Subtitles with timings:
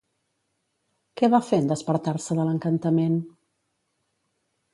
[1.21, 3.17] Què va fer en despertar-se de l'encantament?